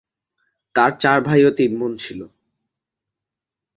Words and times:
তাঁর 0.75 0.91
চার 0.99 1.17
ভাই 1.27 1.41
ও 1.47 1.49
তিন 1.57 1.71
বোন 1.79 1.93
ছিল। 1.97 2.19